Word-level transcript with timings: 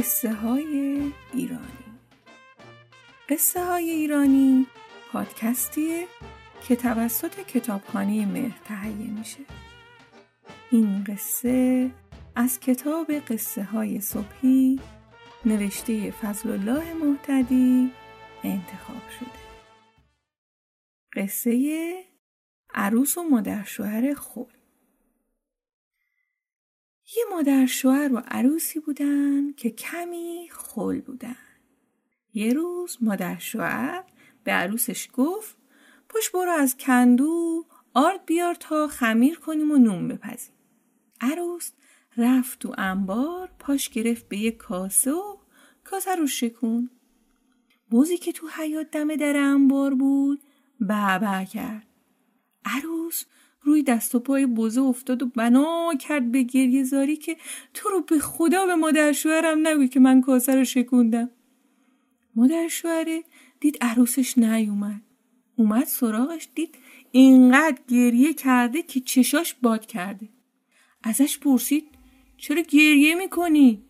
قصه 0.00 0.32
های 0.32 1.02
ایرانی. 1.34 2.00
قصه 3.28 3.64
های 3.64 3.90
ایرانی 3.90 4.66
پادکستیه 5.12 6.06
که 6.68 6.76
توسط 6.76 7.40
کتابخانه 7.40 8.26
مهر 8.26 8.58
تهیه 8.64 9.10
میشه. 9.10 9.38
این 10.70 11.04
قصه 11.04 11.90
از 12.36 12.60
کتاب 12.60 13.12
قصه 13.12 13.62
های 13.62 14.00
صبحی 14.00 14.80
نوشته 15.44 16.10
فضل 16.10 16.50
الله 16.50 16.94
محتدی 16.94 17.90
انتخاب 18.44 19.02
شده. 19.18 19.40
قصه 21.16 21.94
عروس 22.74 23.18
و 23.18 23.22
مادر 23.22 23.64
شوهر 23.64 24.14
خود. 24.14 24.59
یه 27.16 27.24
مادر 27.30 27.66
شوهر 27.66 28.12
و 28.12 28.22
عروسی 28.28 28.80
بودن 28.80 29.52
که 29.52 29.70
کمی 29.70 30.48
خل 30.52 31.00
بودن. 31.00 31.36
یه 32.34 32.52
روز 32.52 32.98
مادر 33.00 33.38
شوهر 33.38 34.04
به 34.44 34.52
عروسش 34.52 35.08
گفت 35.12 35.56
پش 36.08 36.30
برو 36.30 36.50
از 36.50 36.76
کندو 36.76 37.64
آرد 37.94 38.26
بیار 38.26 38.54
تا 38.54 38.88
خمیر 38.88 39.38
کنیم 39.38 39.70
و 39.70 39.76
نون 39.76 40.08
بپزیم. 40.08 40.54
عروس 41.20 41.70
رفت 42.16 42.58
تو 42.58 42.74
انبار 42.78 43.50
پاش 43.58 43.88
گرفت 43.88 44.28
به 44.28 44.38
یه 44.38 44.50
کاسه 44.50 45.12
و 45.12 45.36
کاسه 45.84 46.14
رو 46.14 46.26
شکون. 46.26 46.90
موزی 47.92 48.16
که 48.16 48.32
تو 48.32 48.48
حیات 48.48 48.90
دم 48.90 49.16
در 49.16 49.36
انبار 49.36 49.94
بود 49.94 50.40
بابا 50.80 51.44
کرد. 51.44 51.86
عروس 52.64 53.24
روی 53.62 53.82
دست 53.82 54.14
و 54.14 54.18
پای 54.18 54.46
بوزه 54.46 54.80
افتاد 54.80 55.22
و 55.22 55.26
بنا 55.26 55.94
کرد 56.00 56.32
به 56.32 56.42
گریه 56.42 56.84
زاری 56.84 57.16
که 57.16 57.36
تو 57.74 57.88
رو 57.88 58.00
به 58.00 58.18
خدا 58.18 58.66
به 58.66 58.74
مادر 58.74 59.12
شوهرم 59.12 59.66
نگوی 59.66 59.88
که 59.88 60.00
من 60.00 60.20
کاسه 60.20 60.54
رو 60.54 60.64
شکوندم. 60.64 61.30
مادر 62.34 62.68
شوهره 62.68 63.24
دید 63.60 63.78
عروسش 63.80 64.38
نیومد. 64.38 65.02
اومد 65.56 65.84
سراغش 65.84 66.48
دید 66.54 66.74
اینقدر 67.10 67.78
گریه 67.88 68.34
کرده 68.34 68.82
که 68.82 69.00
چشاش 69.00 69.54
باد 69.54 69.86
کرده. 69.86 70.28
ازش 71.02 71.38
پرسید 71.38 71.84
چرا 72.36 72.62
گریه 72.62 73.14
می‌کنی؟ 73.14 73.82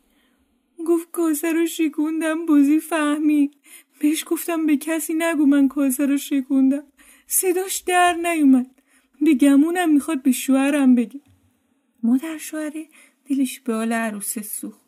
گفت 0.87 1.11
کاسه 1.11 1.53
رو 1.53 1.67
شکوندم 1.67 2.47
بوزی 2.47 2.81
فهمید 2.81 3.57
بهش 3.99 4.25
گفتم 4.27 4.67
به 4.67 4.77
کسی 4.77 5.15
نگو 5.15 5.47
من 5.47 5.69
کاسه 5.69 6.07
رو 6.07 6.17
شکوندم. 6.17 6.83
صداش 7.27 7.79
در 7.79 8.13
نیومد. 8.13 8.80
به 9.21 9.35
گمونم 9.35 9.93
می‌خواد 9.93 10.23
به 10.23 10.33
شوهرم 10.33 10.95
بگه. 10.95 11.21
مادر 12.03 12.39
شوهره 12.39 12.87
دلش 13.25 13.61
به 13.61 13.75
حال 13.75 13.93
عروسه 13.93 14.43
سوخت. 14.43 14.81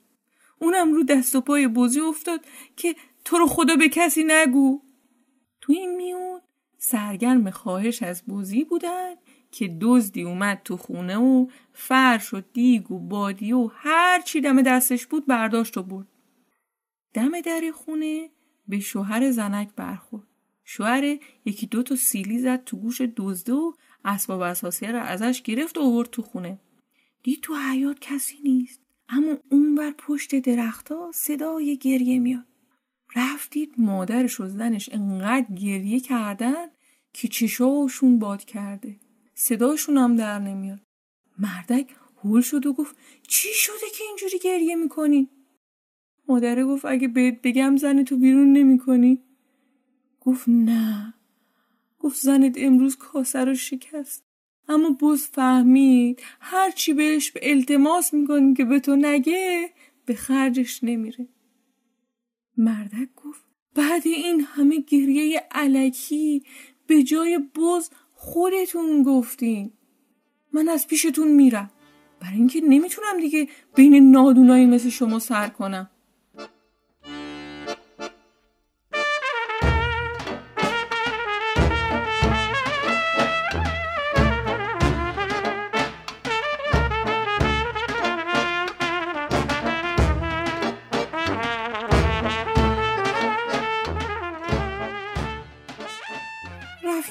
اونم 0.59 0.93
رو 0.93 1.03
دست 1.03 1.37
و 1.37 1.41
پای 1.41 1.69
بوزی 1.69 2.01
افتاد 2.01 2.41
که 2.77 2.97
تو 3.25 3.39
رو 3.39 3.47
خدا 3.47 3.77
به 3.77 3.89
کسی 3.89 4.25
نگو. 4.27 4.81
تو 5.61 5.73
این 5.73 5.97
میون 5.97 6.41
سرگرم 6.79 7.51
خواهش 7.51 8.03
از 8.03 8.23
بوزی 8.27 8.65
بودن 8.65 9.15
که 9.51 9.77
دزدی 9.81 10.23
اومد 10.23 10.61
تو 10.65 10.77
خونه 10.77 11.17
و 11.17 11.47
فرش 11.73 12.35
و 12.35 12.41
دیگ 12.53 12.91
و 12.91 12.99
بادی 12.99 13.53
و 13.53 13.71
هر 13.75 14.21
چی 14.21 14.41
دم 14.41 14.63
دستش 14.63 15.07
بود 15.07 15.27
برداشت 15.27 15.77
و 15.77 15.83
برد. 15.83 16.07
دم 17.15 17.41
در 17.41 17.71
خونه 17.75 18.31
به 18.69 18.81
شوهر 18.81 19.31
زنک 19.31 19.69
برخورد. 19.77 20.27
شوهر 20.65 21.19
یکی 21.45 21.67
دو 21.67 21.83
تا 21.83 21.97
سیلی 21.97 22.39
زد 22.39 22.65
تو 22.65 22.77
گوش 22.77 23.01
دزده 23.17 23.53
و 23.53 23.73
اسباب 24.05 24.41
اساسیه 24.41 24.93
را 24.93 25.03
ازش 25.03 25.43
گرفت 25.43 25.79
و 25.79 25.81
آورد 25.83 26.11
تو 26.11 26.23
خونه. 26.23 26.59
دید 27.23 27.41
تو 27.41 27.55
حیات 27.55 27.99
کسی 28.01 28.39
نیست. 28.45 28.81
اما 29.09 29.37
اون 29.51 29.75
بر 29.75 29.91
پشت 29.99 30.35
درختها 30.35 31.11
صدای 31.15 31.77
گریه 31.77 32.19
میاد. 32.19 32.47
رفتید 33.17 33.75
مادرش 33.79 34.41
و 34.41 34.49
زنش 34.49 34.89
انقدر 34.93 35.55
گریه 35.55 36.01
کردن 36.01 36.67
که 37.13 37.29
چشاشون 37.29 38.19
باد 38.19 38.45
کرده. 38.45 38.97
صداشون 39.35 39.99
هم 39.99 40.17
در 40.17 40.39
نمیاد. 40.39 40.81
مردک 41.39 41.95
هول 42.25 42.41
شد 42.41 42.67
و 42.67 42.73
گفت 42.73 42.97
چی 43.29 43.49
شده 43.53 43.91
که 43.99 44.05
اینجوری 44.05 44.39
گریه 44.39 44.77
می‌کنی؟ 44.77 45.29
مادره 46.29 46.65
گفت 46.65 46.85
اگه 46.85 47.09
بهت 47.09 47.43
بگم 47.43 47.77
زن 47.77 48.05
تو 48.05 48.17
بیرون 48.17 48.53
نمی‌کنی؟ 48.53 49.23
گفت 50.21 50.49
نه. 50.49 51.15
گفت 52.03 52.21
زنت 52.21 52.55
امروز 52.59 52.97
کاسه 52.97 53.45
رو 53.45 53.55
شکست. 53.55 54.25
اما 54.69 54.91
بز 54.91 55.27
فهمید 55.27 56.23
هرچی 56.41 56.95
بهش 56.95 57.31
به 57.31 57.41
التماس 57.51 58.15
می‌کنیم 58.15 58.55
که 58.55 58.65
به 58.65 58.81
تو 58.81 58.97
نگه 58.97 59.71
به 60.07 60.15
خرجش 60.15 60.85
نمیره. 60.85 61.29
مردک 62.57 63.09
گفت 63.17 63.45
بعد 63.75 64.07
این 64.07 64.41
همه 64.41 64.81
گریه 64.81 65.43
علکی 65.51 66.43
به 66.87 67.03
جای 67.03 67.39
بز 67.39 67.91
خودتون 68.13 69.03
گفتین. 69.03 69.73
من 70.53 70.69
از 70.69 70.87
پیشتون 70.87 71.29
میرم. 71.29 71.71
برای 72.21 72.35
اینکه 72.35 72.61
نمی‌تونم 72.61 73.21
دیگه 73.21 73.49
بین 73.75 74.11
نادونایی 74.11 74.67
مثل 74.67 74.89
شما 74.89 75.19
سر 75.19 75.49
کنم. 75.49 75.91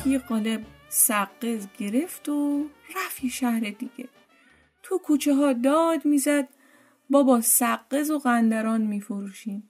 یه 0.06 0.18
قالب 0.18 0.66
سقز 0.90 1.68
گرفت 1.78 2.30
و 2.30 2.66
رفت 2.96 3.28
شهر 3.28 3.60
دیگه. 3.60 4.10
تو 4.84 4.98
کوچه 4.98 5.36
ها 5.36 5.54
داد 5.54 6.06
می‌زد 6.06 6.50
بابا 7.10 7.42
سقز 7.42 8.12
و 8.12 8.18
قندران 8.18 8.82
میفروشیم. 8.82 9.70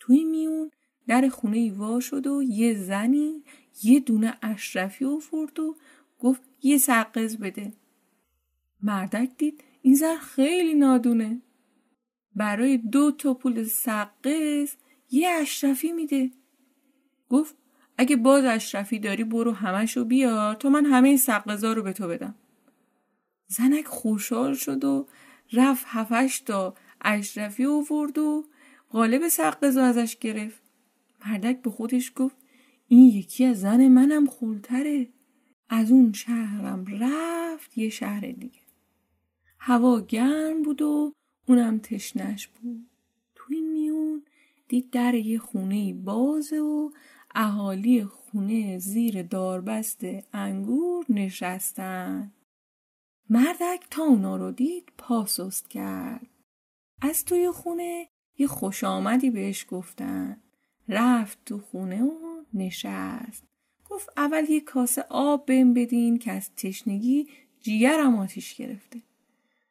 توی 0.00 0.24
میون 0.24 0.70
در 1.06 1.28
خونه 1.28 1.58
ای 1.58 1.70
وا 1.70 2.00
شد 2.00 2.26
و 2.26 2.42
یه 2.42 2.74
زنی 2.74 3.42
یه 3.82 4.00
دونه 4.00 4.38
اشرفی 4.42 5.04
افرد 5.04 5.60
و 5.60 5.76
گفت 6.18 6.42
یه 6.62 6.78
سقز 6.78 7.36
بده. 7.36 7.72
مردک 8.82 9.30
دید 9.38 9.64
این 9.82 9.94
زن 9.94 10.16
خیلی 10.16 10.74
نادونه. 10.74 11.42
برای 12.36 12.76
دو 12.78 13.10
تا 13.10 13.34
پول 13.34 13.64
سقز 13.64 14.76
یه 15.10 15.28
اشرفی 15.28 15.92
میده. 15.92 16.30
گفت 17.28 17.61
اگه 18.02 18.16
باز 18.16 18.44
اشرفی 18.44 18.98
داری 18.98 19.24
برو 19.24 19.52
همشو 19.52 20.04
بیار 20.04 20.54
تا 20.54 20.68
من 20.68 20.86
همه 20.86 21.16
سقزا 21.16 21.72
رو 21.72 21.82
به 21.82 21.92
تو 21.92 22.08
بدم. 22.08 22.34
زنک 23.46 23.84
خوشحال 23.84 24.54
شد 24.54 24.84
و 24.84 25.06
رفت 25.52 25.84
هفش 25.88 26.40
تا 26.40 26.74
اشرفی 27.00 27.64
اوورد 27.64 28.18
و 28.18 28.44
قالب 28.90 29.28
سقزا 29.28 29.84
ازش 29.84 30.16
گرفت. 30.16 30.62
مردک 31.26 31.62
به 31.62 31.70
خودش 31.70 32.12
گفت 32.16 32.36
این 32.88 33.08
یکی 33.08 33.44
از 33.44 33.60
زن 33.60 33.88
منم 33.88 34.26
خولتره. 34.26 35.08
از 35.68 35.90
اون 35.90 36.12
شهرم 36.12 36.84
رفت 37.00 37.78
یه 37.78 37.88
شهر 37.88 38.20
دیگه. 38.20 38.60
هوا 39.58 40.00
گرم 40.00 40.62
بود 40.62 40.82
و 40.82 41.12
اونم 41.48 41.78
تشنش 41.78 42.48
بود. 42.48 42.86
تو 43.34 43.44
این 43.50 43.72
میون 43.72 44.22
دید 44.68 44.90
در 44.90 45.14
یه 45.14 45.38
خونه 45.38 45.94
بازه 45.94 46.58
و 46.58 46.90
اهالی 47.34 48.04
خونه 48.04 48.78
زیر 48.78 49.22
داربست 49.22 50.00
انگور 50.32 51.04
نشستن. 51.08 52.32
مردک 53.30 53.86
تا 53.90 54.02
اونا 54.02 54.36
رو 54.36 54.50
دید 54.50 54.92
پاسست 54.98 55.70
کرد. 55.70 56.26
از 57.02 57.24
توی 57.24 57.50
خونه 57.50 58.08
یه 58.38 58.46
خوش 58.46 58.84
آمدی 58.84 59.30
بهش 59.30 59.66
گفتن. 59.70 60.40
رفت 60.88 61.38
تو 61.46 61.58
خونه 61.58 62.02
و 62.02 62.44
نشست. 62.54 63.44
گفت 63.90 64.08
اول 64.16 64.50
یه 64.50 64.60
کاسه 64.60 65.04
آب 65.08 65.46
بهم 65.46 65.74
بدین 65.74 66.18
که 66.18 66.32
از 66.32 66.50
تشنگی 66.56 67.28
جیگرم 67.60 68.18
آتیش 68.18 68.54
گرفته. 68.54 69.02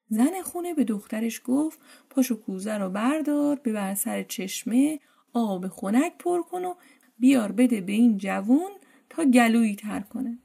زن 0.10 0.42
خونه 0.44 0.74
به 0.74 0.84
دخترش 0.84 1.42
گفت 1.46 1.80
پاشو 2.10 2.42
کوزه 2.42 2.78
رو 2.78 2.90
بردار 2.90 3.56
ببر 3.56 3.96
سر 3.96 4.24
چشمه 4.24 5.00
آب 5.34 5.68
خنک 5.68 6.18
پر 6.20 6.42
کن 6.42 6.66
و 6.66 6.74
بیار 7.22 7.52
بده 7.52 7.82
به 7.82 7.94
این 7.94 8.18
جوون 8.18 8.72
تا 9.10 9.26
گلویی 9.26 9.76
تر 9.76 10.00
کنه. 10.00 10.38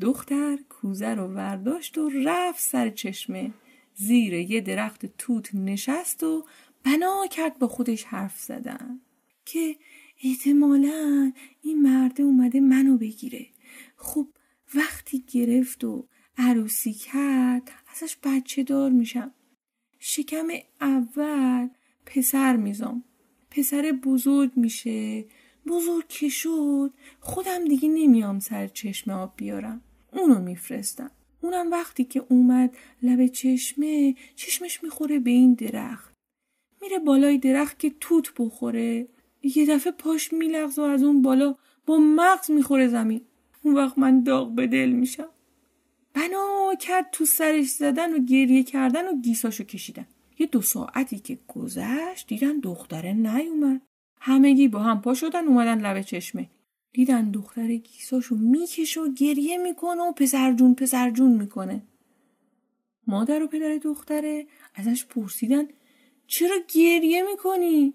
دختر 0.00 0.58
کوزه 0.68 1.14
رو 1.14 1.26
ورداشت 1.26 1.98
و 1.98 2.10
رفت 2.24 2.60
سر 2.60 2.90
چشمه. 2.90 3.50
زیر 3.94 4.32
یه 4.32 4.60
درخت 4.60 5.06
توت 5.06 5.54
نشست 5.54 6.22
و 6.22 6.46
بنا 6.84 7.26
کرد 7.30 7.58
با 7.58 7.68
خودش 7.68 8.04
حرف 8.04 8.40
زدن. 8.40 9.00
که 9.44 9.76
احتمالا 10.24 11.32
این 11.62 11.82
مرده 11.82 12.22
اومده 12.22 12.60
منو 12.60 12.98
بگیره. 12.98 13.46
خب 13.96 14.28
وقتی 14.74 15.24
گرفت 15.32 15.84
و 15.84 16.08
عروسی 16.38 16.92
کرد 16.92 17.70
ازش 17.92 18.16
بچه 18.22 18.62
دار 18.62 18.90
میشم. 18.90 19.34
شکم 19.98 20.46
اول 20.80 21.68
پسر 22.06 22.56
میزام. 22.56 23.04
پسر 23.50 23.92
بزرگ 24.04 24.52
میشه. 24.56 25.24
بزرگ 25.66 26.08
که 26.08 26.28
شد؟ 26.28 26.90
خودم 27.20 27.64
دیگه 27.64 27.88
نمیام 27.88 28.38
سر 28.38 28.66
چشمه 28.66 29.14
آب 29.14 29.32
بیارم. 29.36 29.80
اونو 30.12 30.38
میفرستم. 30.40 31.10
اونم 31.40 31.70
وقتی 31.70 32.04
که 32.04 32.24
اومد 32.28 32.76
لب 33.02 33.26
چشمه 33.26 34.14
چشمش 34.36 34.82
می‌خوره 34.82 35.18
به 35.18 35.30
این 35.30 35.54
درخت. 35.54 36.14
میره 36.82 36.98
بالای 36.98 37.38
درخت 37.38 37.78
که 37.78 37.92
توت 38.00 38.32
بخوره. 38.38 39.08
یه 39.42 39.66
دفعه 39.66 39.92
پاش 39.92 40.32
میلغزه 40.32 40.82
و 40.82 40.84
از 40.84 41.02
اون 41.02 41.22
بالا 41.22 41.54
با 41.86 41.98
مغز 41.98 42.50
می‌خوره 42.50 42.88
زمین. 42.88 43.20
اون 43.62 43.74
وقت 43.74 43.98
من 43.98 44.22
داغ 44.22 44.54
به 44.54 44.66
دل 44.66 44.88
میشم. 44.88 45.28
بنا 46.14 46.74
کرد 46.80 47.08
تو 47.12 47.24
سرش 47.24 47.68
زدن 47.68 48.14
و 48.14 48.18
گریه 48.18 48.62
کردن 48.62 49.08
و 49.08 49.20
گیساشو 49.20 49.64
کشیدن. 49.64 50.06
یه 50.38 50.46
دو 50.46 50.62
ساعتی 50.62 51.18
که 51.18 51.38
گذشت 51.48 52.26
دیدن 52.26 52.60
دختره 52.60 53.12
نیومد. 53.12 53.80
همگی 54.24 54.68
با 54.68 54.78
هم 54.78 55.00
پا 55.00 55.14
شدن 55.14 55.44
اومدن 55.44 55.80
لب 55.80 56.02
چشمه. 56.02 56.50
دیدن 56.92 57.30
دختر 57.30 57.76
گیساشو 57.76 58.36
می‌کشه 58.36 59.00
و 59.00 59.12
گریه 59.12 59.56
می‌کنه 59.56 60.02
و 60.02 60.12
پسر 60.12 60.52
جون 60.52 60.74
پسر 60.74 61.10
جون 61.10 61.32
می‌کنه. 61.32 61.82
مادر 63.06 63.42
و 63.42 63.46
پدر 63.46 63.76
دختره 63.76 64.46
ازش 64.74 65.06
پرسیدن 65.06 65.64
چرا 66.26 66.56
گریه 66.74 67.22
می‌کنی؟ 67.22 67.94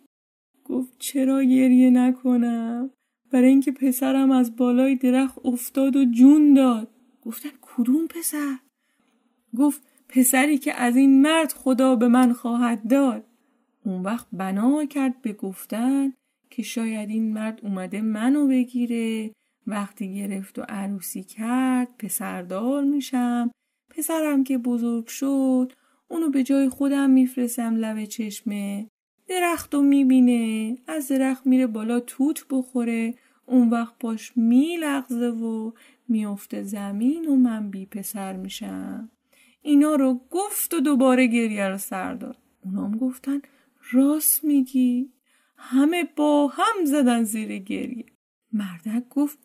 گفت 0.65 0.95
چرا 0.99 1.43
گریه 1.43 1.89
نکنم؟ 1.89 2.89
برای 3.31 3.49
اینکه 3.49 3.71
پسرم 3.71 4.31
از 4.31 4.55
بالای 4.55 4.95
درخت 4.95 5.45
افتاد 5.45 5.95
و 5.95 6.05
جون 6.05 6.53
داد. 6.53 6.91
گفتن 7.21 7.49
کدوم 7.61 8.07
پسر؟ 8.07 8.57
گفت 9.57 9.81
پسری 10.09 10.57
که 10.57 10.73
از 10.73 10.95
این 10.95 11.21
مرد 11.21 11.51
خدا 11.51 11.95
به 11.95 12.07
من 12.07 12.33
خواهد 12.33 12.87
داد. 12.89 13.26
اون 13.87 14.01
وقت 14.01 14.27
بنا 14.33 14.85
کرد 14.85 15.21
به 15.21 15.33
گفتن 15.33 16.13
که 16.49 16.63
شاید 16.63 17.09
این 17.09 17.33
مرد 17.33 17.59
اومده 17.63 18.01
منو 18.01 18.47
بگیره. 18.47 19.31
وقتی 19.67 20.15
گرفت 20.15 20.59
و 20.59 20.61
عروسی 20.69 21.23
کرد 21.23 21.87
پسردار 21.99 22.83
میشم. 22.83 23.51
پسرم 23.89 24.43
که 24.43 24.57
بزرگ 24.57 25.07
شد 25.07 25.73
اونو 26.07 26.29
به 26.29 26.43
جای 26.43 26.69
خودم 26.69 27.09
میفرستم 27.09 27.75
لب 27.75 28.05
چشمه. 28.05 28.87
درخت 29.27 29.73
رو 29.73 29.81
می‌بینه 29.81 30.77
از 30.87 31.07
درخت 31.07 31.47
میره 31.47 31.67
بالا 31.67 31.99
توت 31.99 32.45
بخوره. 32.49 33.15
اون 33.45 33.69
وقت 33.69 33.99
پاش 33.99 34.37
میلغزه 34.37 35.29
و 35.29 35.71
میفته 36.07 36.63
زمین 36.63 37.25
و 37.25 37.35
من 37.35 37.69
بی 37.69 37.85
پسر 37.85 38.33
میشم. 38.33 39.09
اینا 39.61 39.95
رو 39.95 40.21
گفت 40.31 40.73
و 40.73 40.79
دوباره 40.79 41.27
گریه 41.27 41.69
رو 41.69 41.77
سر 41.77 42.13
داد. 42.13 42.37
اونام 42.65 42.97
گفتن 42.97 43.41
راست 43.91 44.43
میگی؟ 44.43 45.11
همه 45.57 46.03
با 46.15 46.47
هم 46.47 46.85
زدن 46.85 47.23
زیر 47.23 47.57
گریه. 47.57 48.05
مردک 48.53 49.09
گفت 49.09 49.37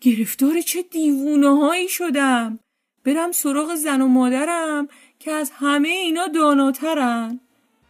گرفتار 0.00 0.60
چه 0.60 0.82
دیوونه 0.82 1.56
هایی 1.56 1.88
شدم. 1.88 2.58
برم 3.04 3.32
سراغ 3.32 3.74
زن 3.74 4.00
و 4.00 4.08
مادرم 4.08 4.88
که 5.18 5.30
از 5.30 5.50
همه 5.54 5.88
اینا 5.88 6.26
داناترن. 6.26 7.40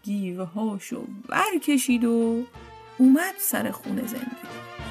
گیوه 0.03 0.45
هاشو 0.45 1.07
ور 1.29 1.59
کشید 1.63 2.05
و 2.05 2.45
اومد 2.99 3.35
سر 3.39 3.71
خونه 3.71 4.07
زندگی. 4.07 4.86